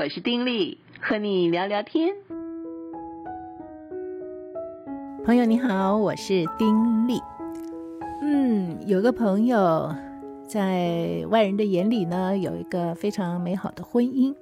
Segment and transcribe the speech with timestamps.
[0.00, 2.14] 我是丁力，和你聊聊天。
[5.26, 7.20] 朋友你好，我是丁力。
[8.22, 9.94] 嗯，有个朋友
[10.48, 14.34] 在外人的眼里呢，有一个非常美好的婚姻。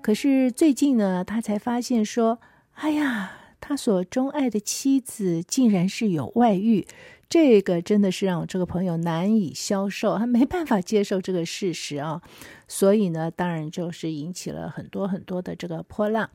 [0.00, 2.38] 可是最近呢，他才发现说，
[2.76, 6.86] 哎呀，他所钟爱的妻子竟然是有外遇。
[7.28, 12.22] 这个真的是让我这个朋友难以消受，他 没办法接受这个事实啊，
[12.68, 16.30] 所以呢，当然就是引起了很多很多的这个波浪。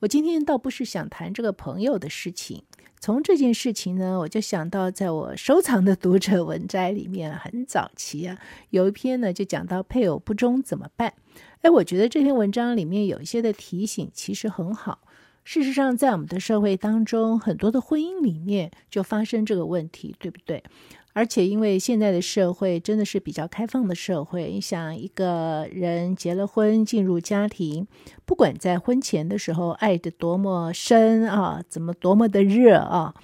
[0.00, 2.62] 我今天倒不是想谈这个朋友的事情，
[3.00, 11.14] 从这件事情呢，我就想到在我收藏的读者文摘里面，很早期啊，有一篇呢就讲到配偶不忠怎么办？
[11.62, 14.98] 哎，我觉得这篇文章里面有一些的提醒，其实很好。
[15.46, 20.64] 事实上，在我们的社会当中，很多的婚姻里面就发生这个问题，对不对？
[21.12, 27.86] 而且，因为现在的社会真的是比较开放的社会，你想一个人结了婚进入家庭，
[28.24, 33.14] 不管在婚前的时候爱的多么深啊，怎么多么的热啊，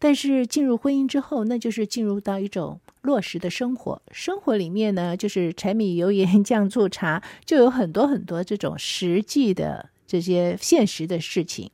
[0.00, 4.02] 但是进入婚姻之后，那就是进入到一种落实的生活。
[4.10, 9.89] 生活里面呢，就是柴米油盐酱醋茶，就有很多很多这种实际的。
[10.10, 11.70] 这些现实的事情，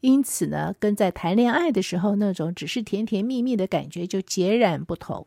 [0.00, 5.26] 因此呢，跟在谈恋爱的时候那种只是甜甜蜜蜜的感觉就截然不同。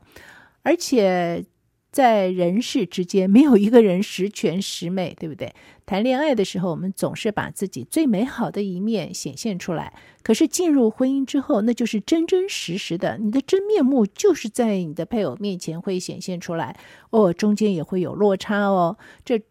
[0.62, 1.44] 而且
[1.92, 5.52] 在人世之间，没有一个人十全十美，对不对？
[5.88, 9.92] 谈恋爱的时候，我们总是把自己最美好的一面显现出来。
[10.22, 16.78] 可是进入婚姻之后，那就是真真实实的，你的真面目就是在你的配偶面前会显现出来。
[17.10, 19.42] 哦，中间也会有落差哦，这。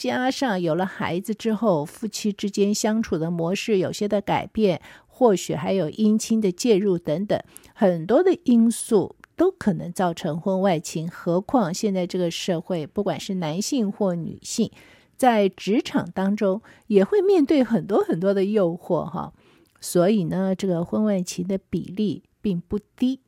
[0.00, 7.38] 加上有了孩子之后，夫妻之间相处的模式有些的改变，或许还有姻亲的介入等等，
[7.74, 11.06] 很多的因素都可能造成婚外情。
[11.06, 14.70] 何况现在这个社会，不管是男性或女性，
[15.18, 19.34] 在职场当中也会面对很多很多的诱惑哈。
[19.82, 23.20] 所以呢，这个婚外情的比例并不低。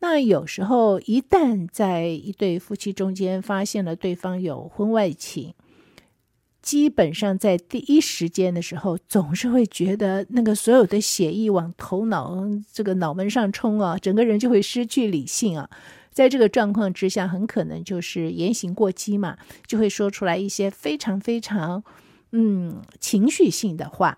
[0.00, 5.52] 那有时候一旦在一对夫妻中间发现了对方有婚外情，
[6.64, 12.40] 基本上在第一时间的时候，总是会觉得那个所有的血液往头脑
[12.72, 15.68] 这个脑门上冲啊，整个人就会失去理性啊。
[16.10, 19.36] 在这个状况之下，很可能就是言行过激嘛，
[19.66, 21.84] 就会说出来一些非常非常
[22.32, 24.16] 嗯情绪性的话，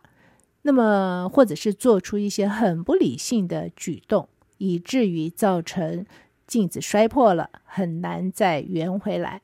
[0.63, 4.29] 那么或者是做出一些很不理性的举动，
[4.59, 6.07] 以至于造成
[6.47, 9.43] 镜子摔破了，很难再圆回来。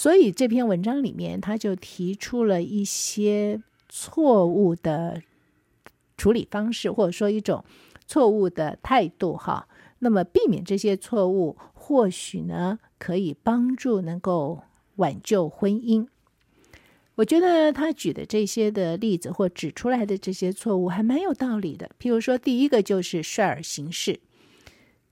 [0.00, 5.20] 所以这篇文章里面，他就提出了一些错误的
[6.16, 7.62] 处理方式，或者说一种
[8.06, 9.68] 错误的态度，哈。
[9.98, 14.62] 那么避免这些错误，或许呢可以帮助能够
[14.96, 16.08] 挽救婚姻。
[17.16, 21.90] 我觉得他举的这些的例子或指出来的这些错误还蛮有道理的。
[22.00, 24.20] 譬如说，第一个就是率尔行事，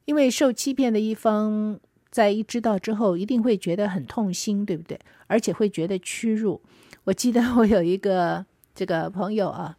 [0.06, 1.78] 因为受欺骗的一方。
[2.18, 4.98] 在一知道之后，一定会觉得很痛心，对不对？
[5.28, 6.60] 而且会觉得屈辱。
[7.04, 9.76] 我记得我有一个这个朋友啊，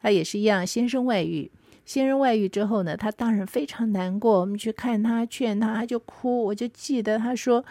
[0.00, 1.50] 他也是一样，先生外遇，
[1.84, 4.40] 先生外遇之后呢，他当然非常难过。
[4.40, 6.44] 我们去看他，劝他，他就哭。
[6.44, 7.62] 我就记得他说：“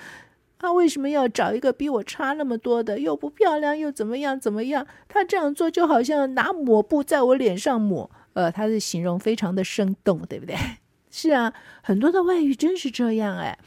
[0.60, 4.86] 他为什么要找一个比我差那么多的，又不漂亮，又怎么样怎么样？
[5.08, 10.56] 他这样做就好像拿抹布在我脸上抹。”呃，他的形容非常的生动，对不对？
[11.10, 11.52] 是啊，
[11.82, 13.58] 很多的外遇真是这样哎。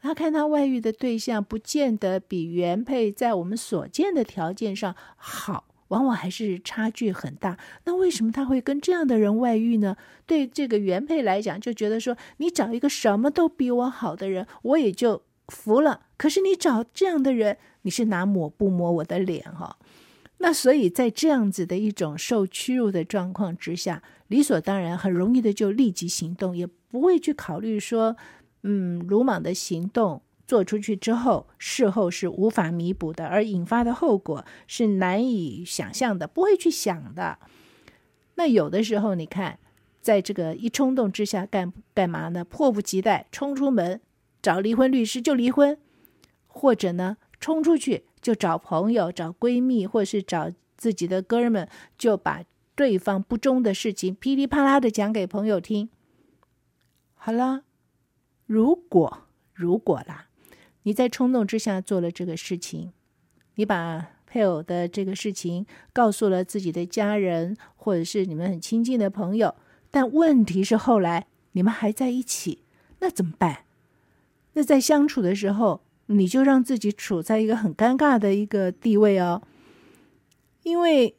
[0.00, 7.58] 他看他外遇的对象，不见得比原配在我们所见的条件上好，往往还是差距很大。
[7.84, 9.96] 那为什么他会跟这样的人外遇呢？
[10.24, 16.02] 对这个原配来讲，就觉得说，你找一个什么都比我好的人，我也就服了。
[16.16, 19.78] 可是你找这样的人，你是拿抹布抹我的脸哈。
[20.38, 28.16] 那所以在这样子的一种受屈辱的状况之下，理所当然很容易的就立即行动，也不会去考虑说。
[28.62, 37.38] 嗯，鲁莽的行动做出去之后，事后是无法弥补的，而引发的后果是难以想象的，不会去想的。
[38.34, 39.58] 那有的时候，你看，
[40.00, 42.44] 在这个一冲动之下干干嘛呢？
[42.44, 44.00] 迫不及待冲出门
[44.40, 45.78] 找离婚律师就离婚，
[46.46, 52.42] 或者呢，冲出去就找朋友、找闺蜜，或是找自己的哥们，就把
[52.74, 55.88] 对方不忠的事情噼里啪啦的讲给朋友听。
[57.14, 57.67] 好了。
[58.48, 60.28] 如果如果啦，
[60.84, 62.92] 你在冲动之下做了这个事情，
[63.56, 69.54] 你把配偶的这个事情告诉了自己的家人，或者是你们很亲近的朋友，
[69.90, 72.62] 但问题是后来你们还在一起，
[73.00, 73.64] 那怎么办？
[74.54, 79.42] 那在相处的时候，你就让自己处在一个很尴尬的一个地位哦。
[80.62, 81.16] 因为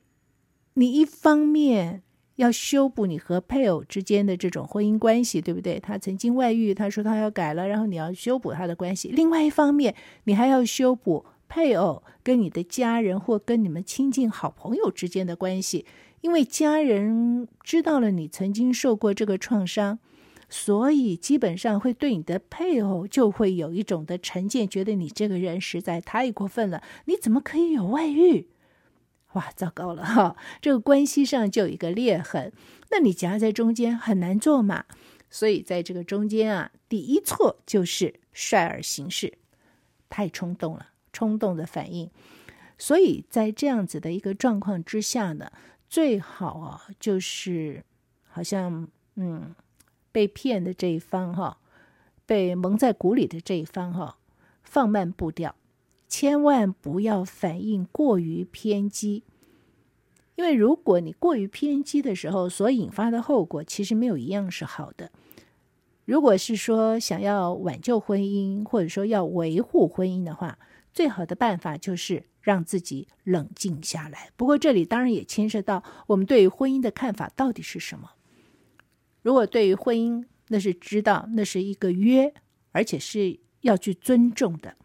[0.74, 2.02] 你一方面
[2.40, 5.78] 要修补你和配偶之间的这种婚姻关系，对不对？
[5.78, 9.10] 他曾经外遇，他说他要改了，然后你要修补他的关系。
[9.10, 9.94] 另外一方面，
[10.24, 15.86] 你还要修补配偶跟你的家人或跟你们亲近好朋友之间的关系，
[16.22, 20.00] 因为家人知道了你曾经受过这个创伤。
[20.48, 26.82] 所以基本上会对你的配偶就会有一种的成见，觉得你这个人实在太过分了。
[27.06, 28.48] 你怎么可以有外遇？
[29.34, 30.36] 哇，糟糕了哈！
[30.62, 32.52] 这个关系上就有一个裂痕，
[32.92, 34.86] 那你夹在中间很难做嘛。
[35.30, 39.38] 所以在这个中间啊，第一错就是率尔行事，
[40.10, 42.10] 太冲动了，冲动的反应。
[42.78, 45.52] 所以在这样子的一个状况之下呢，
[45.88, 47.84] 最好啊就是
[48.28, 49.56] 好像嗯。
[50.12, 51.60] 被骗的这一方哈，
[52.26, 54.18] 被蒙在鼓里的这一方哈，
[54.64, 55.56] 放慢步调，
[56.10, 59.24] 千万不要反应过于偏激，
[60.36, 65.12] 因为如果你过于偏激的时候，所引发的后果其实没有一样是好的。
[66.06, 70.58] 如果是说想要挽救婚姻，或者说要维护婚姻的话，
[70.92, 74.32] 最好的办法就是让自己冷静下来。
[74.36, 78.14] 不过这里当然也牵涉到我们对于婚姻的看法到底是什么。
[79.22, 82.34] 如果对于婚姻，那是知道那是一个约，
[82.72, 84.76] 而且是要去尊重的，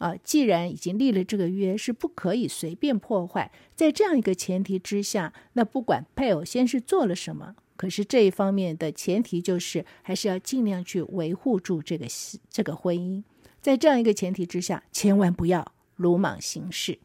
[0.00, 3.52] 啊，既然已经立了这个约，是不可以随便破坏。
[3.76, 12.06] 在这样一个前提之下，那不管配偶先是做了什么，可是这一方面的前提就是，还是要尽量去维护住这个
[12.48, 13.22] 这个婚姻。
[13.60, 16.98] 在这样一个前提之下，千万不要鲁莽行事。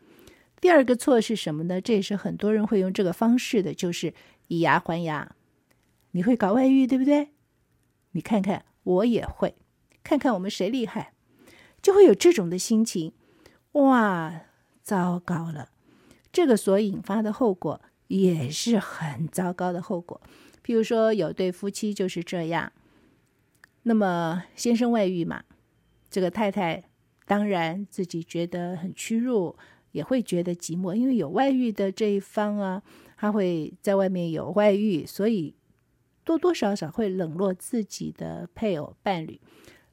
[0.61, 1.81] 第二个错是什么呢？
[1.81, 4.13] 这也是很多人会用这个方式的，就是
[4.47, 5.35] 以牙还牙。
[6.11, 7.31] 你会搞外遇，对不对？
[8.11, 9.55] 你看看，我也会，
[10.01, 11.11] 看看我们谁厉害，
[11.85, 13.13] 就会有这种的心情。
[13.73, 14.41] 哇，
[14.81, 15.69] 糟糕了！
[16.31, 20.19] 这个所引发的后果也是很糟糕的后果。
[20.65, 22.73] 譬如说，有对夫妻就是这样，
[23.83, 25.43] 那么先生外遇嘛，
[26.09, 26.85] 这个太太
[27.27, 29.55] 当然自己觉得很屈辱，
[29.91, 32.81] 也会觉得寂寞，因为有外遇的这一方啊，
[33.15, 35.53] 他会在外面有外遇，所以。
[36.23, 39.39] 多多少少会冷落自己的配偶伴侣，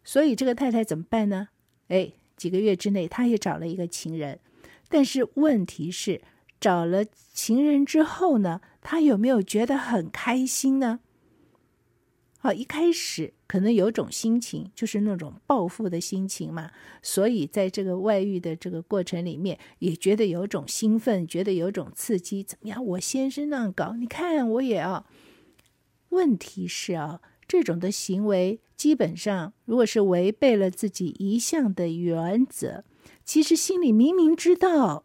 [0.03, 1.49] 所以这个太太怎么办呢？
[1.93, 4.41] 哎，几个月之内，他也找了一个情人，
[4.89, 6.23] 但是问题是，
[6.59, 7.05] 找了
[7.35, 11.01] 情人之后呢，他有没有觉得很开心呢？
[12.39, 16.73] 好，一开始可能有种心情，就是那种报复的心情嘛，
[17.03, 22.43] 所以在这个外遇的这个过程里面，也觉得有种兴奋，觉得有种刺激。
[22.43, 22.85] 怎么样？
[22.85, 25.07] 我先生那样搞，你看我也要。
[26.09, 27.21] 问题是啊，
[27.53, 32.83] 这种的行为基本上，如果是违背了自己一向的原则，
[33.27, 35.05] 其实心里明明知道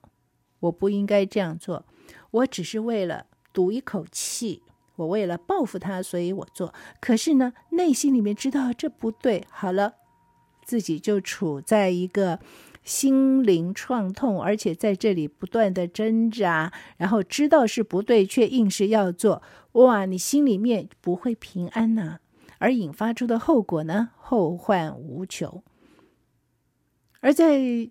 [0.62, 1.86] 我不应该这样做，
[2.32, 4.64] 我只是为了赌一口气，
[4.96, 6.74] 我为了报复他，所以我做。
[7.02, 9.96] 可是呢，内心里面知道这不对，好了，
[10.64, 12.40] 自己就处在一个。
[12.84, 19.44] 心灵创痛，而且在这里不断的挣扎，然后知道是不对，却硬是要做。
[19.74, 22.20] 哇，你心里面不会平安呐、
[22.60, 25.64] 而引发出的后果呢，后患无穷。
[27.20, 27.90] 而在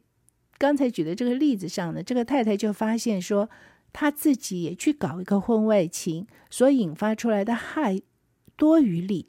[0.59, 3.49] 刚才举的这个例子上呢，这个太太就发现说，
[3.93, 8.01] 她自己也去搞一个婚外情，所引发出来的害
[8.57, 9.27] 多于利，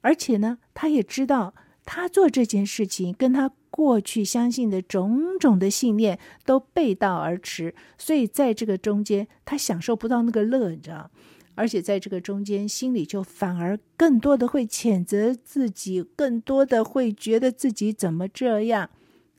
[0.00, 3.52] 而且呢，她也知道她做这件事情跟她。
[3.72, 11.10] 过去相信的种种的信念都背道而驰，所以在这个中间，他享受不到那个乐，你知道？
[11.54, 18.90] 而且在这个中间，心里就反而更多的会谴责自己，更多的会觉得自己怎么这样，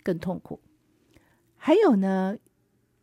[0.03, 0.60] 更痛苦。
[1.58, 2.38] 还有呢，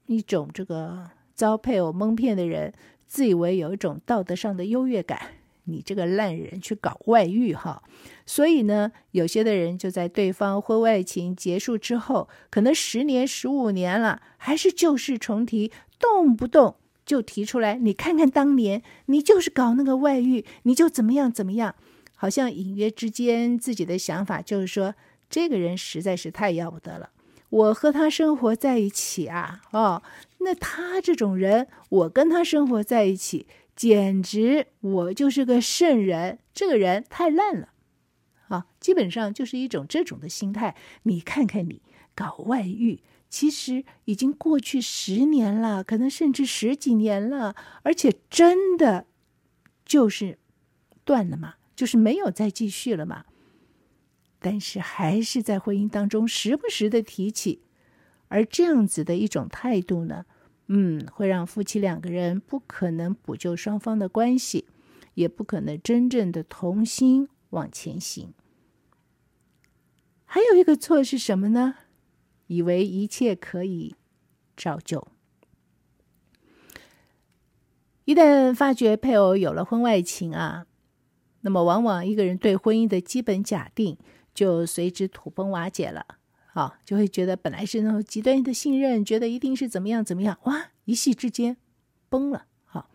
[0.06, 2.72] 一种这个遭配偶蒙骗的人，
[3.06, 5.20] 自以为有一种道德上的优越感。
[5.64, 7.80] 你这个烂人去搞外遇哈，
[8.26, 16.76] 所以呢，有些的人就在对方婚外情结束之后，可能十年、十五年了，还是旧事重提，动不动
[17.10, 17.74] 就提出来。
[17.74, 21.74] 你看看当年，你就是搞那个外遇，你就怎么样怎么样，
[22.14, 24.94] 好像隐约之间自己的想法就是说，
[25.28, 27.10] 这个人实在是太要不得了。
[27.48, 30.00] 我和他生活在一起啊，哦，
[30.38, 33.48] 那他这种人，我跟他生活在一起。
[33.74, 37.69] 简直我就是个圣人，这个人太烂了，
[38.50, 40.76] 啊，基本上就是一种这种的心态。
[41.04, 41.82] 你看看你
[42.14, 49.06] 搞外遇，其实已经过去十年了，可能甚至十几年了，而且真的
[49.84, 50.38] 就是
[51.04, 53.24] 断了嘛，就是没有再继续了嘛。
[54.40, 57.62] 但是还是在婚姻当中时不时的提起，
[58.28, 60.24] 而这样子的一种态度呢，
[60.66, 64.66] 嗯，会让夫妻两个人不可能补救双方的关系，
[65.14, 68.32] 也不可能真正的同心往前行。
[70.32, 71.74] 还有一个错是什么呢？
[72.46, 73.96] 以为一切可以
[74.56, 75.08] 照旧。
[78.04, 80.66] 一旦发觉配偶有了婚外情啊，
[81.40, 83.98] 那么往往一个人对婚姻的基本假定
[84.32, 86.06] 就随之土崩瓦解了。
[86.52, 91.56] 好，就会觉得本来是那种极端的信任，觉得一定是怎么样怎么样，哇，一夕之间
[92.08, 92.46] 崩了。
[92.64, 92.88] 好，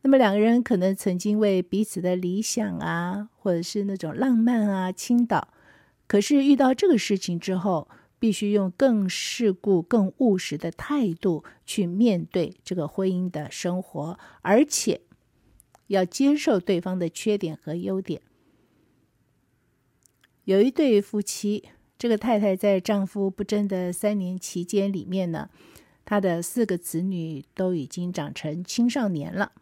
[0.00, 5.46] 那么两个人可能曾经为彼此的理想啊，或者是那种浪漫啊倾倒。
[6.12, 7.88] 可是遇到这个事情之后，
[8.18, 15.00] 必须用更世故、更务实的态度去面对这个婚姻的生活，而且
[15.86, 18.20] 要接受对方的缺点和优点。
[20.44, 21.64] 有一对夫妻，
[21.96, 25.48] 这个太太在丈夫不争的三年期间里面呢，
[26.04, 29.52] 她的四个子女都已经长成青少年了，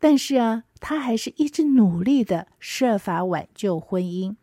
[0.00, 4.34] 但是啊，她还是一直努力的设法挽救婚姻。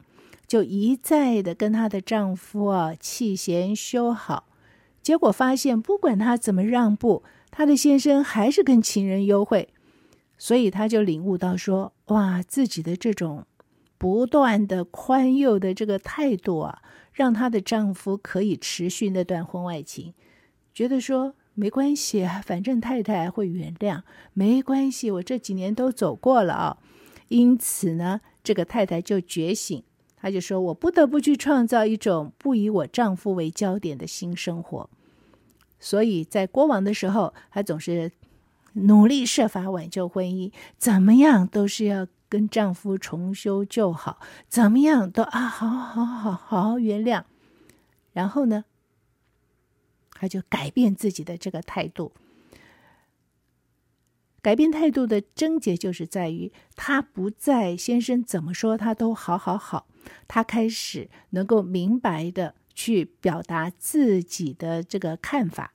[0.47, 4.47] 就一再的跟她的丈夫啊弃嫌修好，
[5.03, 9.67] 结果发现不管她怎么让步，她的先生还是跟情人幽会，
[10.37, 13.45] 所以她就领悟到说：哇，自己的这种
[13.97, 20.13] 不断的宽宥的这个态度啊，让她的丈夫可以持续那段婚外情，
[20.73, 26.77] 觉得说没关系，反正太太会原谅，没关系，我这几年都走过了啊。
[27.27, 29.83] 因此呢，这个太太就觉醒。
[30.19, 34.89] 他就说：“我不得不去创造一种不以我丈夫为焦点的新生活。”
[35.79, 38.11] 所以在过往的时候，她总是
[38.73, 44.19] 努力设法挽救婚姻，怎么样都是要跟丈夫重修旧好，
[44.49, 47.23] 怎么样都啊，好好好好好原谅。
[48.13, 48.65] 然后呢，
[50.11, 52.11] 她就改变自己的这个态度。
[54.47, 59.87] 改变态度的症结就是在于，他不再先生怎么说，他都好好好。
[60.25, 65.73] 他开始能够明白的去表达自己的这个看法，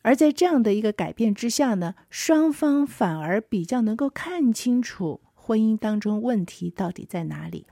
[0.00, 7.66] 而在这样的一个改变之下呢，双方反而比较能够看清楚婚姻当中问题到底在哪里，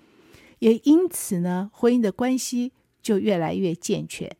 [0.58, 4.36] 也因此呢，婚姻的关系就越来越健全。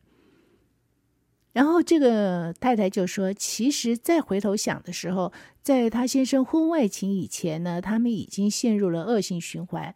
[1.51, 9.93] 然后这个太太就说：“其实再回头想的时候，在她先生婚外情以前呢，他们已经陷入了恶性循环。”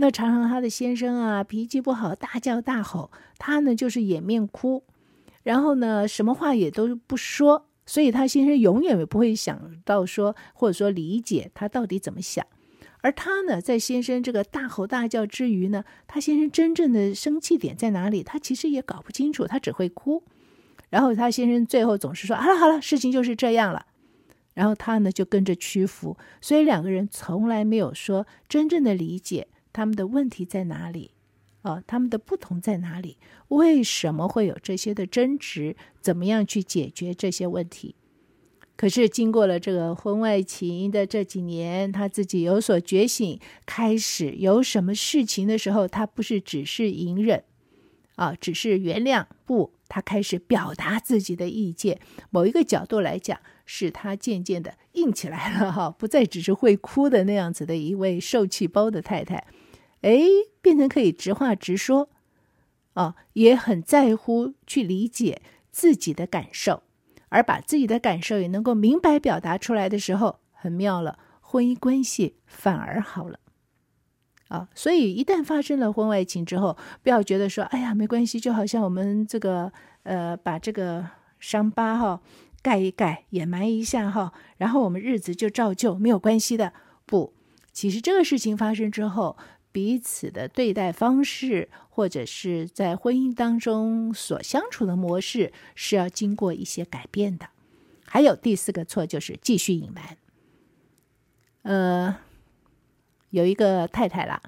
[0.00, 4.84] 那常常他的先生啊脾气不好，大叫大吼，他呢就是掩面哭，
[5.42, 12.46] 然后呢什么话也都不说，所以他先生永远也不会想到说，或者说理解他到底怎么想。
[13.00, 18.22] 而他呢，在先生这个大吼大叫之余呢，他先生真正的生气点在哪里？
[18.22, 20.22] 他其实也搞不清楚，他只会哭。
[20.90, 23.86] 然后他先生最后总是说：“好了好了，事情就是这样了。”
[24.54, 29.48] 然后他呢就跟着屈服，所以两个人从来没有说真正的理解。
[29.72, 31.12] 他们的问题在哪里？
[31.62, 33.18] 啊，他们的不同在哪里？
[33.48, 35.76] 为什么会有这些的争执？
[36.00, 37.94] 怎么样去解决这些问题？
[38.74, 47.44] 可是经过了这个婚外情的这几年，他自己有所觉醒，开始有什么事情的时候，他不是只是隐忍，
[48.16, 52.00] 啊，只是原谅，不，他开始表达自己的意见。
[52.30, 59.46] 某一个角度来讲，是他渐渐的硬起来了，哈，不再只是会哭的那样子的一位受气包的太太。
[60.02, 60.20] 哎，
[60.62, 62.08] 变成可以直话直说，
[62.94, 66.82] 啊，也很在乎去理解自己的感受，
[67.30, 73.40] 而把自己的感受也能够明白表达出来的时候，很妙了，婚姻关系反而好了，
[74.48, 81.06] 啊，所以一旦发生了婚外情之后，不要觉得说，哎呀，没关系，就好像我们这个，呃，把这个
[81.38, 82.20] 伤疤哈
[82.60, 86.72] 盖一盖，掩埋一下哈，然后我们日子就照旧，没有关系的。
[87.06, 87.32] 不，
[87.72, 89.36] 其实这个事情发生之后。
[89.70, 97.50] 彼此的对待方式，或者是在婚姻当中所相处的模式，是要经过一些改变的。
[98.06, 100.16] 还有第四个错就是继续隐瞒。
[101.62, 102.16] 呃，
[103.30, 104.40] 有一个太太啦，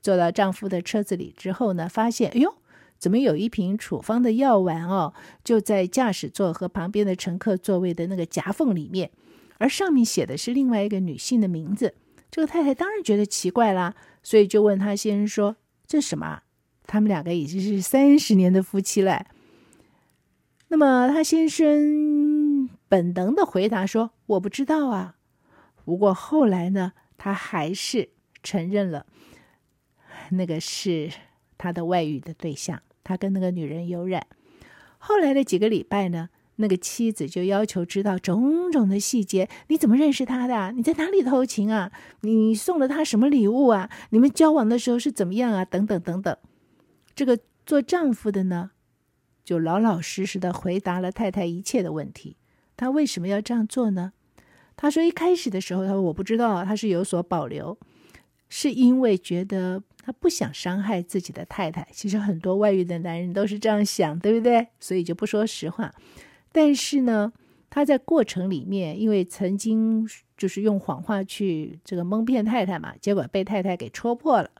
[0.00, 2.54] 坐到丈夫的车子里之后呢，发现，哎呦，
[2.98, 9.10] 怎么有一瓶处方的药丸哦，就在驾驶座和旁边的乘客座位的那个夹缝里面，
[9.58, 11.94] 而上面写的是另外一个女性的名字。
[12.30, 13.94] 这个太太当然觉得奇怪啦。
[14.22, 15.56] 所以就问他先生说
[15.88, 16.42] ：“这什么？”
[16.86, 19.24] 他们两个已经是三十年的夫妻了。
[20.68, 25.16] 那么他先生本能的回答说：“我不知道啊。”
[25.86, 28.10] 不过后来呢，他还是
[28.42, 29.06] 承认了
[30.30, 31.10] 那个是
[31.58, 34.26] 他的外遇的对象，他跟那个女人有染。
[34.98, 40.72] 后来的几个礼拜呢，那个妻子就要求知道种种的细节：你怎么认识他的？
[40.72, 41.90] 你在哪里偷情啊？
[42.20, 43.90] 你送了他什么礼物啊？
[44.10, 45.64] 你们交往的时候是怎么样啊？
[45.64, 46.36] 等等等等。
[47.14, 48.70] 这个做丈夫的呢，
[49.44, 52.36] 就老老实实的回答了太太一切的问题。
[52.76, 54.12] 他为什么要这样做呢？
[54.76, 57.76] 他说一开始的时候，他说我不知道，他是有所保留，
[58.50, 59.82] 是因为觉得。
[60.02, 64.66] 他不想伤害自己的太太，其实很多外遇的男人都是这样想，对不对？
[64.80, 65.92] 所以就不说实话。
[66.50, 67.30] 但是呢，
[67.68, 74.50] 他在过程里面，因为曾经就是用谎话去这个蒙骗太太嘛，结果被太太给戳破了。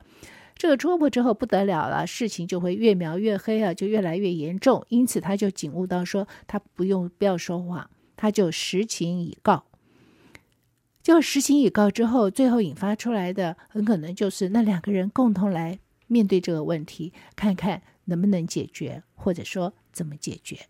[0.55, 4.85] 这个戳破之后不得了了，事情就会越描越黑啊，就越来越严重。
[4.89, 9.65] 因此他就警悟到说，他不用不要说谎，他就实情以告。
[11.03, 20.67] 就实情以告之后，最后引发出来的很可能就是那两个人共同来面对这个问题，看看能不能解决，或者说怎么解决。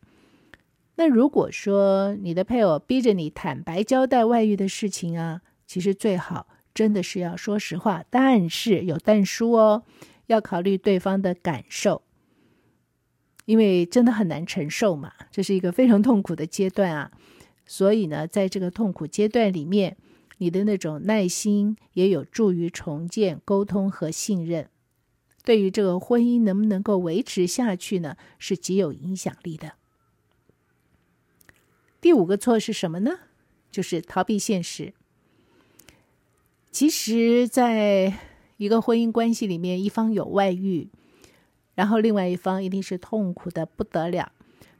[0.96, 9.84] 那如果说你的配偶逼着你坦白交代外遇的事情啊，其实最好真的是要说实话，但是有但书哦，
[10.28, 12.04] 要考虑对方的感受，
[13.46, 17.12] 因为真的很难承受嘛，这是一个非常痛苦的阶段啊。
[17.66, 19.98] 所以呢，在这个痛苦阶段里面，
[20.42, 24.72] 你的那种耐心也有助于重建沟通和信任，
[25.44, 29.74] 对于这个婚姻能不能够维持下去呢，是极有影响力的。
[32.02, 33.20] 第五个错是什么呢？
[33.70, 34.96] 就是逃避现实。
[36.72, 38.18] 其实，在
[38.58, 40.90] 一个婚姻关系里面，一方有外遇，
[41.76, 44.32] 然后另外一方一定是痛苦的不得了。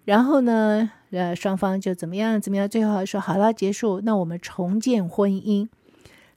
[0.04, 5.70] 然后呢，呃，双方就怎么样怎么样，最后说好了结束，那我们重建婚姻。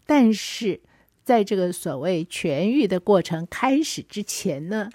[0.06, 0.80] 但是
[1.24, 4.90] 在这个所谓痊愈的过程开始之前呢，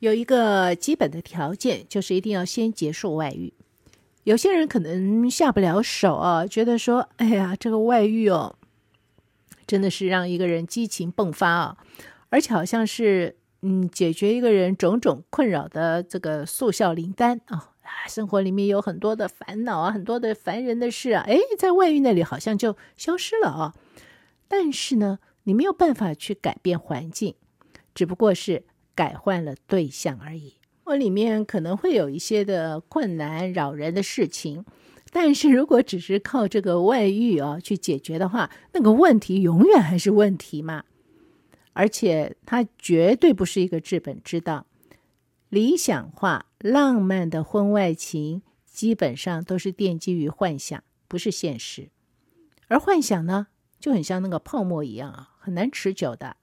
[0.00, 3.52] 有一个基本的条件，就是一定要先结束外遇。
[4.24, 8.56] 有些人可能下不了手啊，觉得说，哎呀，这个外遇哦，
[9.66, 11.76] 真的是让一个人激情迸发啊，
[12.30, 17.71] 而且好像是嗯，解决一个人种种困扰的这个速效灵丹啊。
[18.08, 23.74] 生活里面有很多的烦恼啊，很多的烦人的事啊，哎，在外遇那里好像就消失了啊。
[24.48, 27.34] 但是呢，你没有办法去改变环境，
[27.94, 30.54] 只不过是改换了对象而已。
[30.84, 34.64] 我里面可能会有一些的困难扰人的事情，
[35.10, 40.84] 但是如果只是靠这个外遇啊去解决的话，那个问题永远还是问题嘛。
[41.72, 44.66] 而且它绝对不是一个治本之道。
[45.48, 51.90] 理想化、浪漫的婚外情，基本上都是奠基于幻想，不是现实。
[52.68, 53.48] 而幻想呢，
[53.80, 56.36] 就很像那个泡沫一样啊，很难持久的。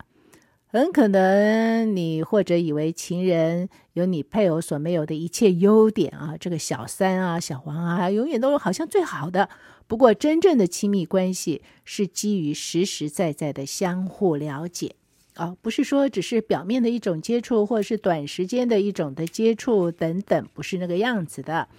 [0.68, 9.50] 很可能你或者以为情人有你配偶所没有的一切优点啊，这个小三啊、小王啊，永远都好像最好的。
[9.88, 14.98] 不过，真正的亲密关系是基于实实在在的相互了解。
[15.40, 21.70] 啊，不是说只是表面的一种接触，或者是短时间的一种的接触等等，不是那个样子的。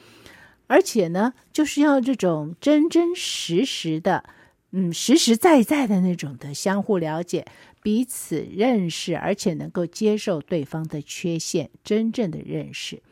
[0.66, 4.24] 而且呢，就是要这种真真实实的，
[4.70, 7.44] 嗯，实实在在的那种的相互了解、
[7.82, 13.02] 彼此认识，而且能够接受对方的缺陷，真正的认识。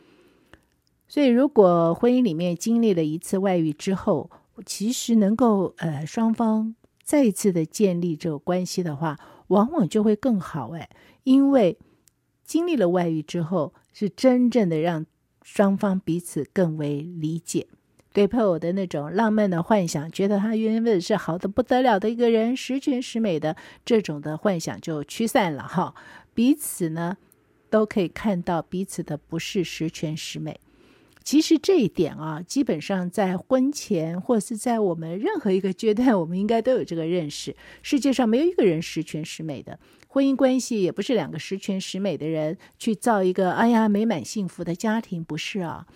[1.08, 4.30] 所以，如果婚姻里面经历了一次外遇之后，
[4.64, 9.18] 其实能够呃双方再一次的建立这个关系的话。
[9.48, 10.88] 往往就会更好哎，
[11.24, 11.78] 因为
[12.44, 15.04] 经历了外遇之后，是真正的让
[15.42, 17.66] 双方彼此更为理解，
[18.12, 25.94] 对配偶的那种浪漫的幻想，觉得他原本是好的不得了的一个人，十全十美的这种的幻想就驱散了哈。
[26.34, 27.16] 彼此呢
[27.68, 30.60] 都可以看到彼此的不是十全十美。
[31.28, 37.54] 其实这一点啊，基本上在婚前或是在我们任何一个阶段，我们应该都有这个认识。
[37.82, 45.86] 世界上没有一个人十全十美的，婚姻关系也不是两个十全十美的人去造一个哎呀美满幸福的家庭，不是啊。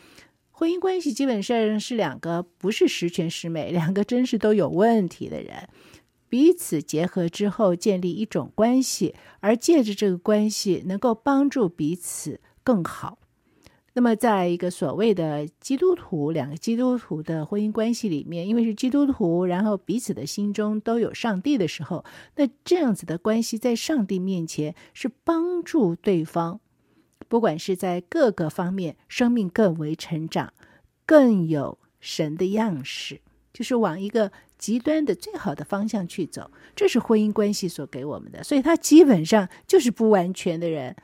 [0.51, 5.67] 婚姻关系基本上是两个不是十全十美，两个真是都有问题的人，
[6.29, 13.17] 彼此结合之后建立一种关系，而借着这个关系能够帮助彼此更好。
[13.95, 22.03] 那么，在一个所谓的基督徒，两个基督徒的婚姻关系里面，因为是基督徒，然后彼此的心中都有上帝的时候，
[22.37, 26.59] 那这样子的关系在上帝面前是帮助对方，
[27.29, 30.55] 不管是在各个方面，生命更为成长，
[31.05, 33.21] 更有神的样式，
[33.53, 36.51] 就是往一个极端的最好的方向去走。
[36.75, 40.97] 这是婚姻关系所给我们的，所以它基本上就是不完全的人。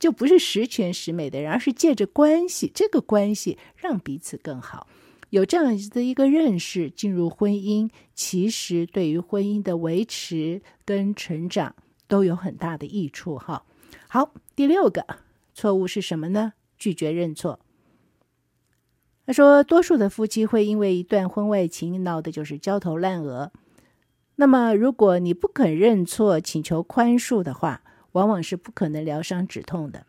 [0.00, 4.88] 就不是十全十美的人，而是借着关系，这个关系让彼此更好。
[5.28, 11.76] 有这样子的一个认识，进入婚姻，其实对于婚姻的维持跟成长
[12.08, 13.38] 都有很大的益处。
[13.38, 13.64] 哈，
[14.08, 15.06] 好，第六个
[15.54, 16.54] 错误是什么呢？
[16.76, 17.60] 拒绝认错。
[19.26, 23.52] 他说，多数的夫妻会因为一段婚外情闹得就是焦头烂额。
[24.36, 27.82] 那么，如果你不肯认错、请求宽恕的话，
[28.12, 30.06] 往往是不可能疗伤止痛的。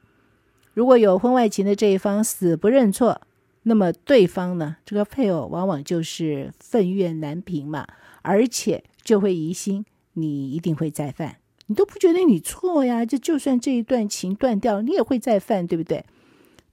[0.74, 3.22] 如果有婚外情的这一方死不认错，
[3.64, 7.86] 那么对方呢，这个配偶往往就是愤怨难平嘛，
[8.22, 11.38] 而且就会疑心你一定会再犯。
[11.68, 13.06] 你都不觉得你错呀？
[13.06, 16.06] 就就算这一段情断掉，你也会再犯，对不对？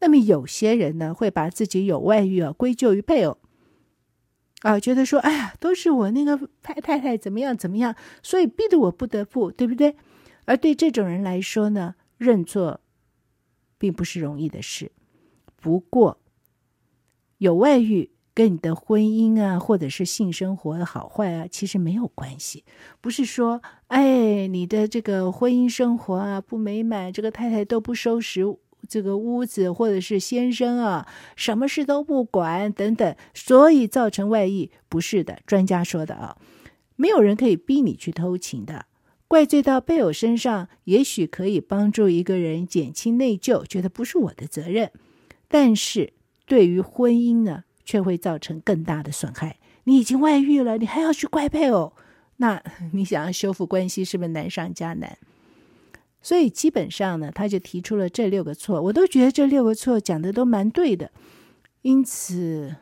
[0.01, 3.39] 那么有些人呢，会把自己有外遇啊归咎于配偶。
[4.63, 9.97] 啊，觉得说，哎呀，都是我那个太太太怎么样怎么样，所以逼得我不得不，对不对？
[10.49, 12.81] 而对这种人来说呢，认错
[13.77, 14.93] 并不是容易的事。
[15.61, 16.19] 不过，
[17.37, 22.65] 有外遇跟你的婚姻啊，或者是性生活的好坏啊，其实没有关系。
[23.03, 28.57] 不是说，哎，你的这个婚姻生活啊不美满，这个太太都不收拾。
[28.89, 31.07] 这个屋子，或者是先生啊，
[31.37, 35.41] 什么事都不管，等等，所以造成外遇，不是的。
[35.45, 36.39] 专家说的啊，
[36.97, 38.87] 没有人可以逼你去偷情的。
[39.29, 44.91] 怪罪到配偶身上，也许可以帮助一个人减轻内疚，觉得不是我的责任。
[45.47, 46.15] 但是
[46.47, 49.59] 对于婚姻呢，却会造成更大的损害。
[49.85, 51.93] 你已经外遇了，你还要去怪配偶，
[52.39, 52.63] 那
[52.93, 55.19] 你想要修复关系，是不是难上加难？
[56.23, 61.11] 所以基本上呢，他就提出了这六个错，我都觉得这六个错讲的都蛮对的。
[61.83, 62.77] 因此，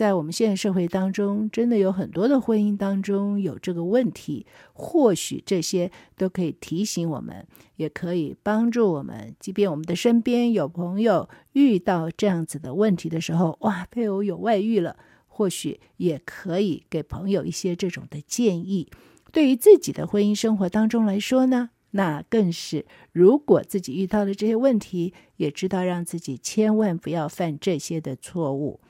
[0.00, 9.36] 在我们现在社会当中，真的有很多的婚姻当中有这个问题，或许这些都可以提醒我们，也可以帮助我们。
[9.38, 18.88] 即便我们的身边有朋友遇到这样子的问题的时候，哇，配偶有外遇了，或许也可以给朋友一些这种的建议。
[19.30, 28.80] 对于自己的婚姻生活当中来说呢，那更是，如果自己遇到了这些问题，也知道让自己千万不要犯这些的错误。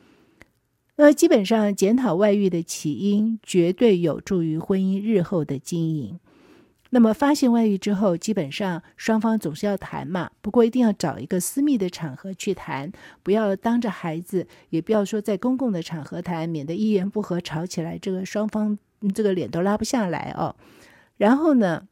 [0.96, 6.18] 那基本上检讨外遇的起因，绝对有助于婚姻日后的经营。
[6.92, 12.90] 那么发现外遇之后，基本上双方总是要谈嘛，不过一定要找一个私密的场合去谈，
[13.22, 18.76] 不要当着孩子，也不要说在公共的场合谈，免得一言不合吵起来，这个双方
[19.14, 20.57] 这个脸都拉不下来哦。
[21.16, 21.87] 然后呢，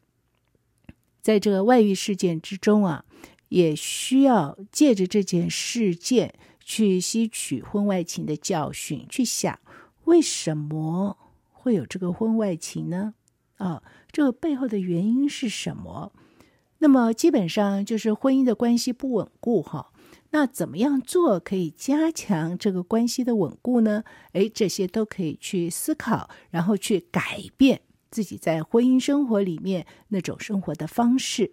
[1.22, 3.04] 在这个外遇事件之中啊，
[3.50, 6.34] 也需要借着这件事件
[6.68, 9.58] 去吸取婚外情的教训，去想
[10.04, 11.16] 为什么
[11.50, 13.14] 会有这个婚外情呢？
[13.56, 16.12] 啊，这个背后的原因是什么？
[16.80, 19.90] 那么基本上就是婚姻的关系不稳固哈。
[20.30, 24.04] 那怎么样做可以加强这个关系的稳固呢？
[24.32, 27.80] 诶，这些都可以去思考，然后去改变。
[28.10, 31.50] 自己在婚姻生活里面那种生活的方式，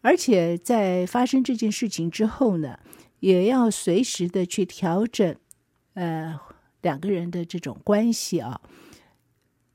[0.00, 2.78] 而且在发生这件事情之后呢，
[3.20, 5.36] 也要随时的去调整，
[5.94, 6.38] 呃，
[6.82, 8.60] 两个人的这种关系啊。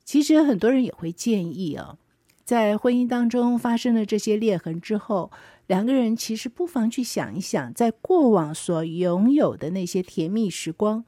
[0.03, 1.97] 其实很多人也会建议啊，
[2.43, 5.31] 在婚姻当中发生了这些裂痕之后，
[5.65, 11.03] 两个人其实不妨去想一想，在过往所拥有的那些甜蜜时光。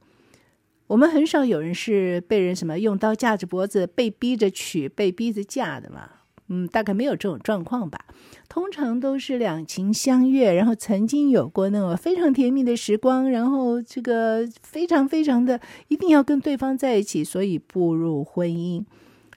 [0.88, 6.17] 我们很少有人是被人什么用刀架着脖子，被逼着娶，被逼着嫁的嘛。
[6.48, 8.06] 嗯，大概没有这种状况吧。
[8.50, 18.84] 通常都是两情相悦，然后曾经有过那种非常甜蜜的时光，然后这个非常非常的一定要跟对方在一起，所以步入婚姻。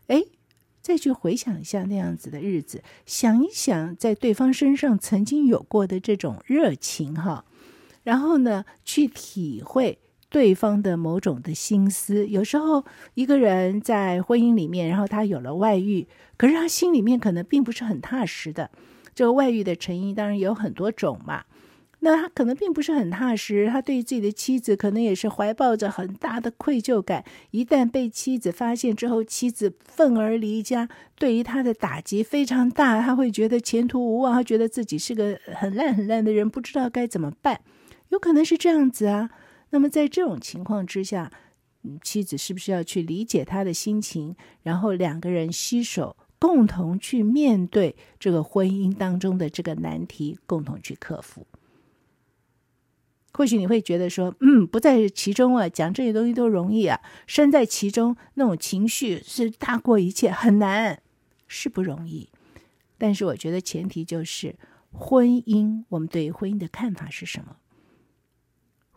[0.06, 0.22] 哎，
[0.80, 7.44] 再去回想一下那样子的日子，想一想在对方身上曾经有过的这种热情哈，
[8.04, 9.98] 然后呢，去体会。
[10.30, 16.06] 对方的某种的心思，有时候一个人在婚姻里面，然后他有了外遇，
[16.38, 18.70] 可是他心里面可能并不是很踏实的。
[19.12, 21.42] 这个外遇的成因当然有很多种嘛，
[21.98, 27.24] 那他可能并不是很踏实，他对自己的妻子可能也是怀抱着很大的愧疚感。
[27.50, 30.88] 一旦被妻子发现之后，妻子愤而离家，
[31.18, 37.60] 对于他的打击非常大，他会觉得前途无望，他觉得自己是个很烂很烂的人，不知道该怎么办。
[38.10, 39.30] 有可能是这样子啊。
[39.70, 41.32] 那么在这种情况之下，
[42.02, 51.46] 妻子是不是要去理解他的心情，然后两个人携手共同去面对这个婚姻当中的这个难题，共同去克服？
[53.32, 61.00] 或许你会觉得说，嗯，不在其中啊，讲这些东西都容易啊，身在其中那种情绪是大过一切，很难，
[61.46, 62.28] 是不容易。
[62.98, 64.56] 但是我觉得前提就是
[64.90, 67.56] 婚姻，我们对婚姻的看法是什么？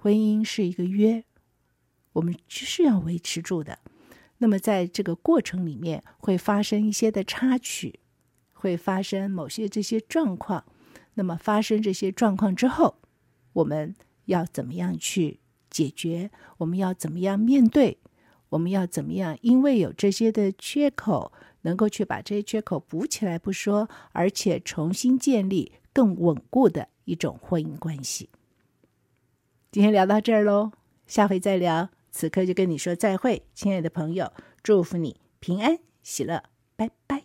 [0.04, 1.24] 婚姻是一个约，
[2.12, 3.80] 我们是要维持住的。
[4.40, 8.02] 那么在这个过程里面，会发生一些的插曲，
[8.52, 10.66] 会发生某些这些状况。
[11.14, 12.98] 那么发生这些状况之后，
[13.54, 15.40] 我们要怎么样去
[15.70, 16.30] 解决？
[16.58, 18.00] 我们要怎么样面对？
[18.50, 19.38] 我们要怎么样？
[19.40, 28.30] 因为有这些的缺口，能够去把这些缺口补起来不说，而且重新建立更稳固的一种婚姻关系。
[29.74, 30.72] 今天聊到这儿喽，
[31.08, 31.90] 下回再聊。
[32.12, 34.32] 此刻就跟你说再会，亲爱的朋友，
[34.62, 36.44] 祝福你平安喜乐，
[36.76, 37.24] 拜拜。